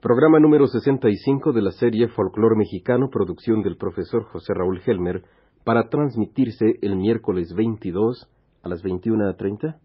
[0.00, 5.24] Programa número 65 de la serie Folclor Mexicano, producción del profesor José Raúl Helmer,
[5.64, 8.28] para transmitirse el miércoles 22
[8.62, 9.78] a las 21.30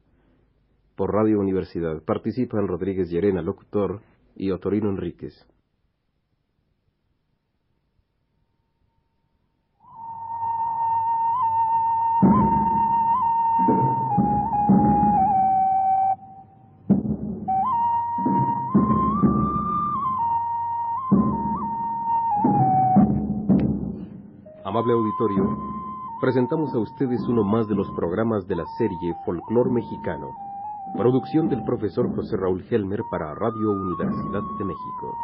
[0.98, 2.04] por Radio Universidad.
[2.06, 4.02] Participan Rodríguez Llerena, locutor,
[4.36, 5.48] y Otorino Enríquez.
[24.72, 25.58] Amable auditorio,
[26.22, 30.34] presentamos a ustedes uno más de los programas de la serie Folclor Mexicano,
[30.96, 35.18] producción del profesor José Raúl Helmer para Radio Universidad de México.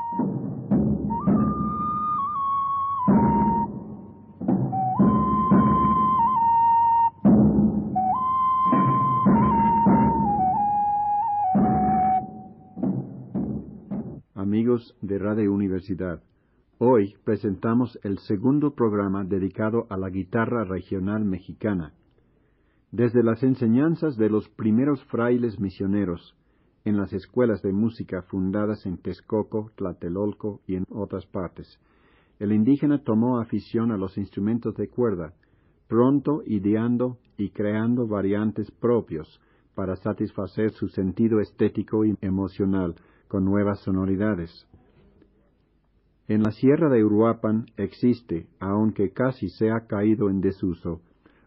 [14.36, 16.22] Amigos de Radio Universidad,
[16.80, 21.94] Hoy presentamos el segundo programa dedicado a la guitarra regional mexicana.
[22.92, 26.38] Desde las enseñanzas de los primeros frailes misioneros
[26.86, 31.80] en las escuelas de música fundadas en Texcoco, Tlatelolco y en otras partes,
[32.38, 35.34] el indígena tomó afición a los instrumentos de cuerda,
[35.88, 39.42] pronto ideando y creando variantes propios
[39.74, 42.94] para satisfacer su sentido estético y emocional
[43.28, 44.68] con nuevas sonoridades.
[46.30, 51.00] En la sierra de Uruapan existe, aunque casi se ha caído en desuso,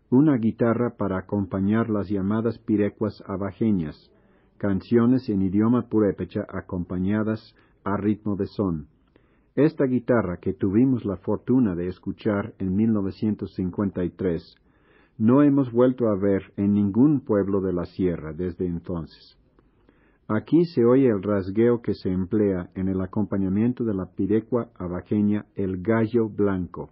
[0.08, 4.10] una guitarra para acompañar las llamadas pirecuas abajeñas,
[4.56, 8.86] canciones en idioma purépecha acompañadas a ritmo de son.
[9.54, 14.56] Esta guitarra que tuvimos la fortuna de escuchar en 1953,
[15.18, 19.36] no hemos vuelto a ver en ningún pueblo de la sierra desde entonces.
[20.32, 25.46] Aquí se oye el rasgueo que se emplea en el acompañamiento de la pirecua abaqueña
[25.56, 26.88] el gallo blanco.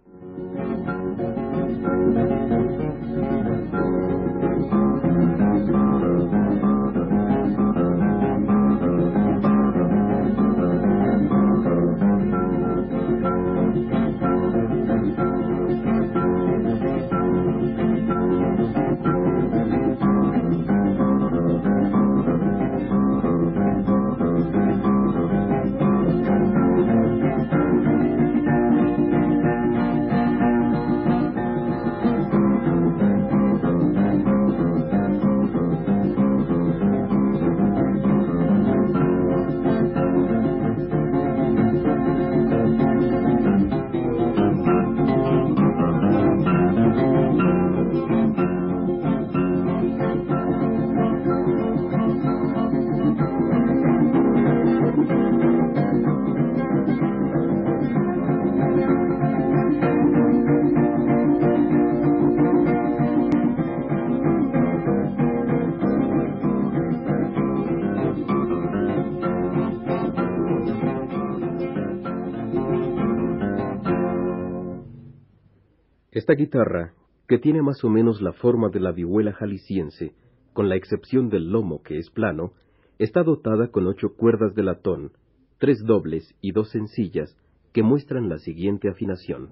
[76.29, 76.93] Esta guitarra,
[77.27, 80.13] que tiene más o menos la forma de la vihuela jalisciense,
[80.53, 82.53] con la excepción del lomo que es plano,
[82.99, 85.11] está dotada con ocho cuerdas de latón,
[85.57, 87.35] tres dobles y dos sencillas,
[87.73, 89.49] que muestran la siguiente afinación.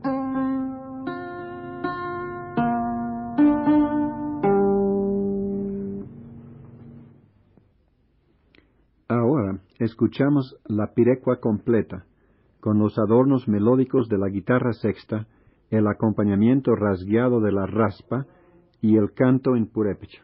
[9.08, 12.06] Ahora escuchamos la pirecua completa,
[12.60, 15.26] con los adornos melódicos de la guitarra sexta,
[15.70, 18.26] el acompañamiento rasgueado de la raspa
[18.82, 20.22] y el canto en purépecha.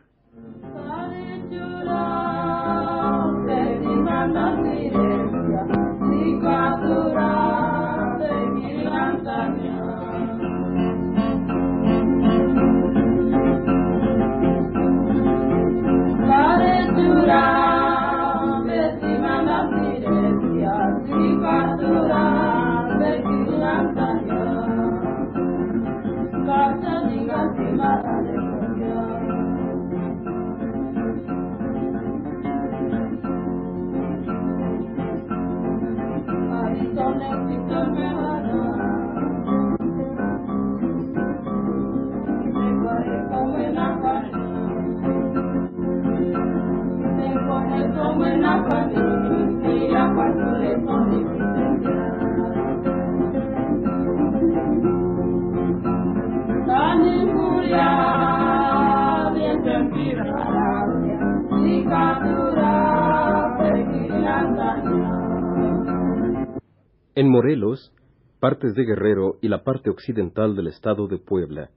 [67.15, 67.93] En Morelos,
[68.39, 71.69] partes de Guerrero y la parte occidental del estado de Puebla,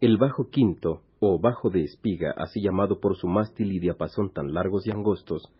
[0.00, 4.52] el Bajo Quinto, o Bajo de Espiga, así llamado por su mástil y diapasón tan
[4.52, 5.52] largos y angostos,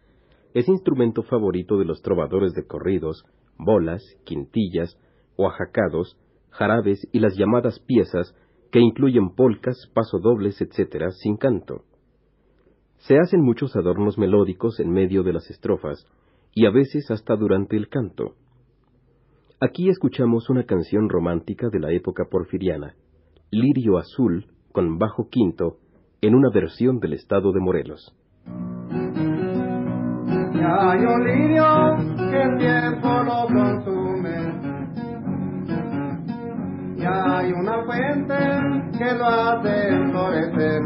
[0.55, 3.25] es instrumento favorito de los trovadores de corridos,
[3.59, 4.99] bolas, quintillas,
[5.37, 6.19] oaxacados,
[6.51, 8.35] jarabes y las llamadas piezas
[8.71, 11.85] que incluyen polcas, pasodobles, etc., sin canto.
[12.99, 16.07] Se hacen muchos adornos melódicos en medio de las estrofas,
[16.55, 18.35] y a veces hasta durante el canto.
[19.61, 22.95] Aquí escuchamos una canción romántica de la época porfiriana,
[23.51, 25.79] Lirio Azul, con bajo quinto,
[26.21, 28.15] en una versión del estado de Morelos.
[30.63, 31.97] Hay un lirio
[32.31, 34.37] que el tiempo lo consume,
[36.97, 38.39] y hay una fuente
[38.99, 40.83] que lo hace florecer.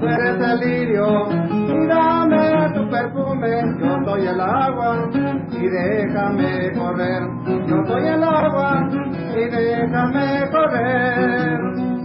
[0.00, 5.08] Tú eres el lirio, y dame tu perfume, yo soy el agua,
[5.50, 7.22] y déjame correr.
[7.66, 8.88] Yo soy el agua,
[9.34, 11.95] y déjame correr.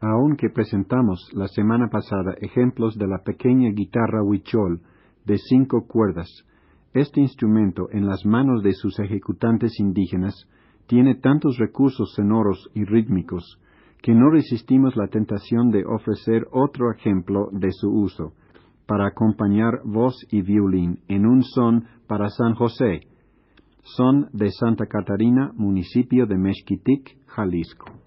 [0.00, 4.80] Aunque presentamos la semana pasada ejemplos de la pequeña guitarra huichol
[5.24, 6.28] de cinco cuerdas,
[6.92, 10.34] este instrumento en las manos de sus ejecutantes indígenas
[10.86, 13.60] tiene tantos recursos sonoros y rítmicos
[14.02, 18.34] que no resistimos la tentación de ofrecer otro ejemplo de su uso,
[18.86, 23.00] para acompañar voz y violín en un son para San José,
[23.84, 28.03] son de Santa Catarina, municipio de Mezquitic, Jalisco.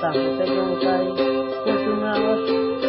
[0.00, 2.79] San José que continuamos.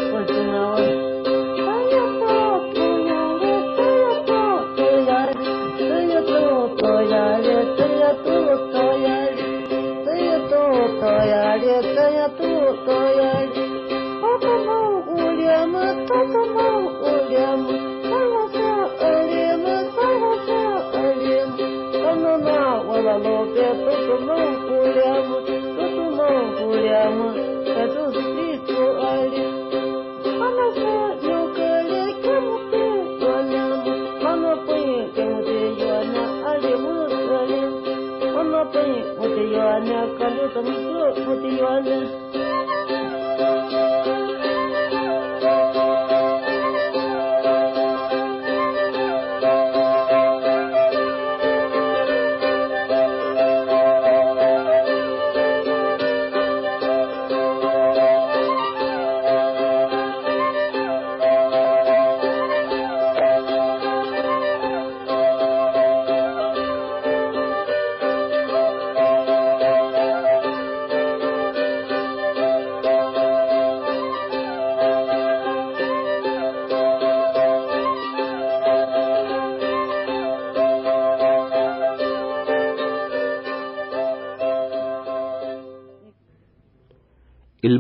[27.81, 28.10] El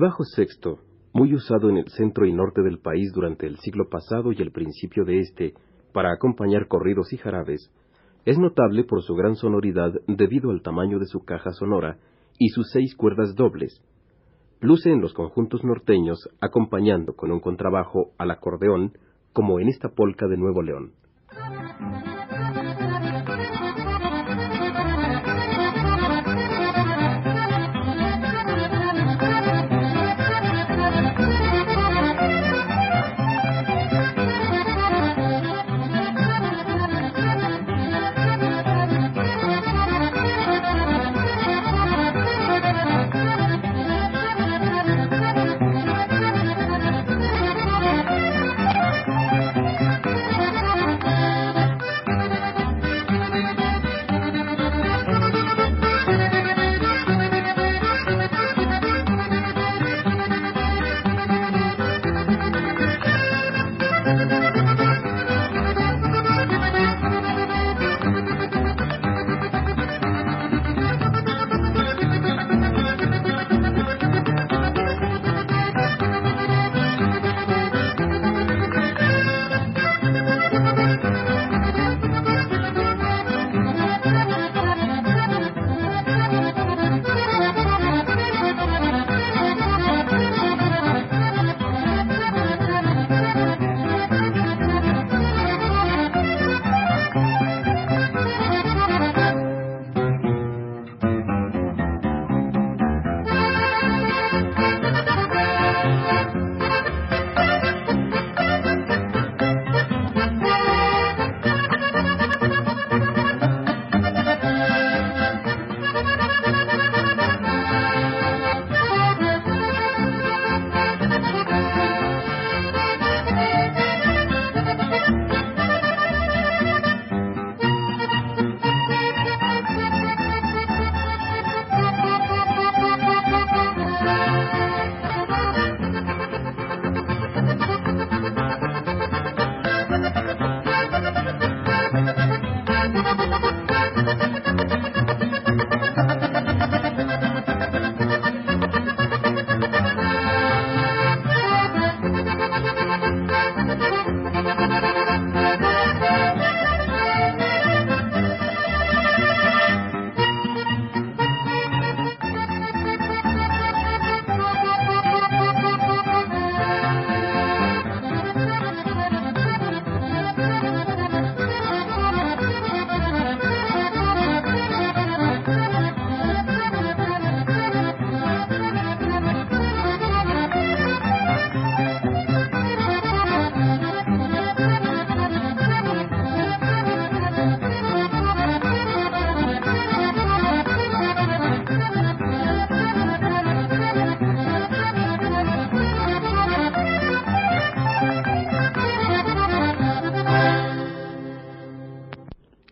[0.01, 0.79] bajo sexto,
[1.13, 4.51] muy usado en el centro y norte del país durante el siglo pasado y el
[4.51, 5.53] principio de este,
[5.93, 7.71] para acompañar corridos y jarabes,
[8.25, 11.99] es notable por su gran sonoridad debido al tamaño de su caja sonora
[12.39, 13.83] y sus seis cuerdas dobles.
[14.59, 18.97] Luce en los conjuntos norteños acompañando con un contrabajo al acordeón,
[19.33, 20.93] como en esta polca de Nuevo León.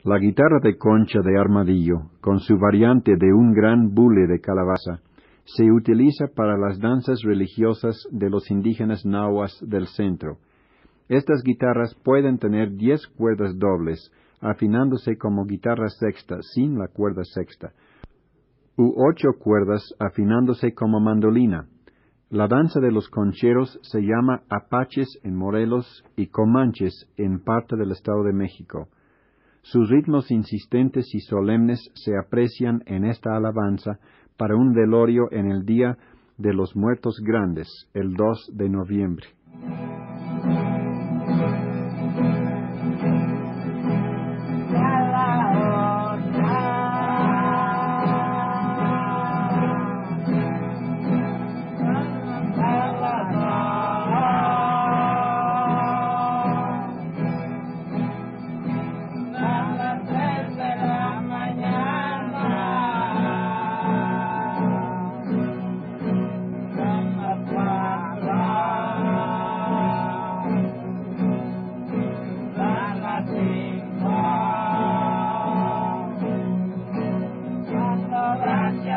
[0.09, 5.01] La guitarra de concha de armadillo, con su variante de un gran bule de calabaza,
[5.45, 10.39] se utiliza para las danzas religiosas de los indígenas nahuas del centro.
[11.09, 14.11] Estas guitarras pueden tener diez cuerdas dobles,
[14.41, 17.73] afinándose como guitarra sexta sin la cuerda sexta,
[18.77, 21.67] u ocho cuerdas afinándose como mandolina.
[22.31, 27.91] La danza de los concheros se llama apaches en Morelos y comanches en parte del
[27.91, 28.87] Estado de México.
[29.61, 33.99] Sus ritmos insistentes y solemnes se aprecian en esta alabanza
[34.37, 35.97] para un velorio en el Día
[36.37, 39.27] de los Muertos Grandes, el 2 de noviembre.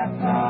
[0.02, 0.41] Bye.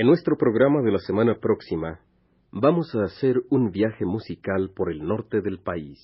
[0.00, 2.00] En nuestro programa de la semana próxima,
[2.50, 5.98] vamos a hacer un viaje musical por el norte del país.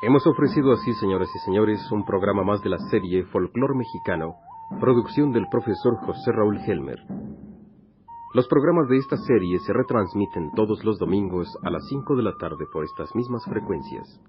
[0.00, 4.36] Hemos ofrecido así, señoras y señores, un programa más de la serie Folclor Mexicano,
[4.80, 7.27] producción del profesor José Raúl Helmer.
[8.34, 12.36] Los programas de esta serie se retransmiten todos los domingos a las 5 de la
[12.36, 14.20] tarde por estas mismas frecuencias.